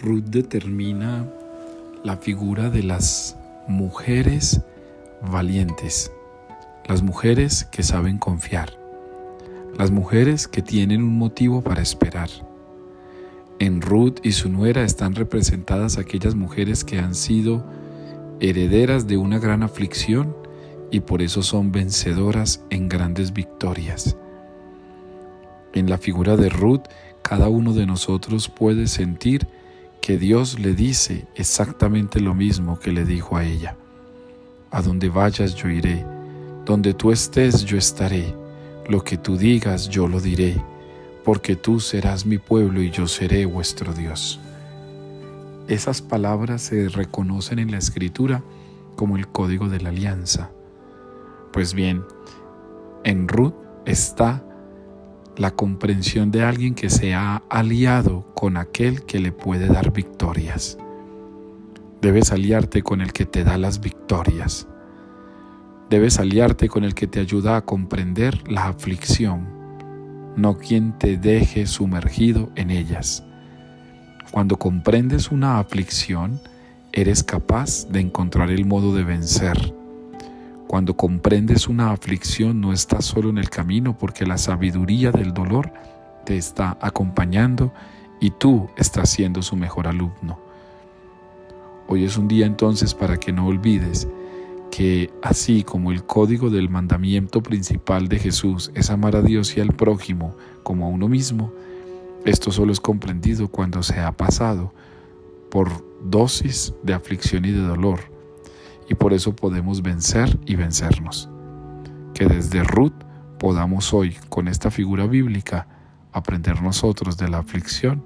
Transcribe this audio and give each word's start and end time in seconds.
Ruth 0.00 0.24
determina 0.24 1.26
la 2.02 2.16
figura 2.16 2.70
de 2.70 2.82
las 2.82 3.36
mujeres 3.68 4.60
valientes, 5.30 6.12
las 6.86 7.02
mujeres 7.02 7.64
que 7.64 7.82
saben 7.82 8.18
confiar, 8.18 8.78
las 9.78 9.90
mujeres 9.90 10.48
que 10.48 10.62
tienen 10.62 11.02
un 11.02 11.18
motivo 11.18 11.62
para 11.62 11.82
esperar. 11.82 12.28
En 13.58 13.80
Ruth 13.80 14.18
y 14.22 14.32
su 14.32 14.48
nuera 14.48 14.84
están 14.84 15.14
representadas 15.14 15.96
aquellas 15.96 16.34
mujeres 16.34 16.84
que 16.84 16.98
han 16.98 17.14
sido 17.14 17.64
herederas 18.40 19.06
de 19.06 19.16
una 19.16 19.38
gran 19.38 19.62
aflicción 19.62 20.36
y 20.90 21.00
por 21.00 21.22
eso 21.22 21.42
son 21.42 21.72
vencedoras 21.72 22.62
en 22.70 22.88
grandes 22.88 23.32
victorias. 23.32 24.16
En 25.72 25.88
la 25.88 25.98
figura 25.98 26.36
de 26.36 26.48
Ruth, 26.48 26.82
cada 27.22 27.48
uno 27.48 27.72
de 27.72 27.86
nosotros 27.86 28.48
puede 28.48 28.86
sentir 28.86 29.46
que 30.04 30.18
Dios 30.18 30.58
le 30.58 30.74
dice 30.74 31.26
exactamente 31.34 32.20
lo 32.20 32.34
mismo 32.34 32.78
que 32.78 32.92
le 32.92 33.06
dijo 33.06 33.38
a 33.38 33.44
ella. 33.46 33.78
A 34.70 34.82
donde 34.82 35.08
vayas 35.08 35.54
yo 35.54 35.70
iré, 35.70 36.04
donde 36.66 36.92
tú 36.92 37.10
estés 37.10 37.64
yo 37.64 37.78
estaré, 37.78 38.36
lo 38.86 39.02
que 39.02 39.16
tú 39.16 39.38
digas 39.38 39.88
yo 39.88 40.06
lo 40.06 40.20
diré, 40.20 40.62
porque 41.24 41.56
tú 41.56 41.80
serás 41.80 42.26
mi 42.26 42.36
pueblo 42.36 42.82
y 42.82 42.90
yo 42.90 43.08
seré 43.08 43.46
vuestro 43.46 43.94
Dios. 43.94 44.38
Esas 45.68 46.02
palabras 46.02 46.60
se 46.60 46.90
reconocen 46.90 47.58
en 47.58 47.70
la 47.70 47.78
escritura 47.78 48.44
como 48.96 49.16
el 49.16 49.28
código 49.28 49.70
de 49.70 49.80
la 49.80 49.88
alianza. 49.88 50.50
Pues 51.50 51.72
bien, 51.72 52.04
en 53.04 53.26
Ruth 53.26 53.54
está 53.86 54.44
la 55.36 55.50
comprensión 55.50 56.30
de 56.30 56.42
alguien 56.42 56.74
que 56.74 56.90
se 56.90 57.14
ha 57.14 57.42
aliado 57.48 58.26
con 58.34 58.56
aquel 58.56 59.04
que 59.04 59.18
le 59.18 59.32
puede 59.32 59.66
dar 59.66 59.92
victorias. 59.92 60.78
Debes 62.00 62.32
aliarte 62.32 62.82
con 62.82 63.00
el 63.00 63.12
que 63.12 63.26
te 63.26 63.44
da 63.44 63.58
las 63.58 63.80
victorias. 63.80 64.68
Debes 65.90 66.18
aliarte 66.18 66.68
con 66.68 66.84
el 66.84 66.94
que 66.94 67.06
te 67.06 67.20
ayuda 67.20 67.56
a 67.56 67.64
comprender 67.64 68.48
la 68.50 68.68
aflicción, 68.68 69.46
no 70.36 70.58
quien 70.58 70.98
te 70.98 71.16
deje 71.16 71.66
sumergido 71.66 72.50
en 72.56 72.70
ellas. 72.70 73.24
Cuando 74.30 74.58
comprendes 74.58 75.30
una 75.30 75.58
aflicción, 75.58 76.40
eres 76.92 77.22
capaz 77.22 77.88
de 77.88 78.00
encontrar 78.00 78.50
el 78.50 78.64
modo 78.64 78.94
de 78.94 79.04
vencer 79.04 79.74
cuando 80.74 80.96
comprendes 80.96 81.68
una 81.68 81.92
aflicción 81.92 82.60
no 82.60 82.72
estás 82.72 83.04
solo 83.04 83.30
en 83.30 83.38
el 83.38 83.48
camino 83.48 83.96
porque 83.96 84.26
la 84.26 84.36
sabiduría 84.36 85.12
del 85.12 85.32
dolor 85.32 85.72
te 86.26 86.36
está 86.36 86.76
acompañando 86.80 87.72
y 88.20 88.30
tú 88.30 88.68
estás 88.76 89.08
siendo 89.08 89.40
su 89.40 89.54
mejor 89.54 89.86
alumno. 89.86 90.40
Hoy 91.86 92.02
es 92.02 92.16
un 92.16 92.26
día 92.26 92.44
entonces 92.44 92.92
para 92.92 93.18
que 93.18 93.30
no 93.30 93.46
olvides 93.46 94.08
que 94.72 95.12
así 95.22 95.62
como 95.62 95.92
el 95.92 96.02
código 96.02 96.50
del 96.50 96.68
mandamiento 96.68 97.40
principal 97.40 98.08
de 98.08 98.18
Jesús 98.18 98.72
es 98.74 98.90
amar 98.90 99.14
a 99.14 99.22
Dios 99.22 99.56
y 99.56 99.60
al 99.60 99.74
prójimo 99.74 100.36
como 100.64 100.86
a 100.86 100.88
uno 100.88 101.06
mismo, 101.06 101.52
esto 102.24 102.50
solo 102.50 102.72
es 102.72 102.80
comprendido 102.80 103.46
cuando 103.46 103.84
se 103.84 104.00
ha 104.00 104.10
pasado 104.10 104.74
por 105.52 105.68
dosis 106.02 106.74
de 106.82 106.94
aflicción 106.94 107.44
y 107.44 107.52
de 107.52 107.60
dolor 107.60 108.13
y 108.88 108.94
por 108.94 109.12
eso 109.12 109.34
podemos 109.34 109.82
vencer 109.82 110.38
y 110.46 110.56
vencernos. 110.56 111.28
Que 112.14 112.26
desde 112.26 112.62
Ruth 112.62 112.94
podamos 113.38 113.92
hoy, 113.92 114.16
con 114.28 114.48
esta 114.48 114.70
figura 114.70 115.06
bíblica, 115.06 115.66
aprender 116.12 116.62
nosotros 116.62 117.16
de 117.16 117.28
la 117.28 117.38
aflicción 117.38 118.04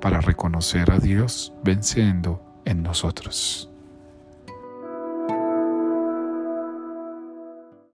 para 0.00 0.20
reconocer 0.20 0.90
a 0.90 0.98
Dios 0.98 1.52
venciendo 1.62 2.42
en 2.64 2.82
nosotros. 2.82 3.69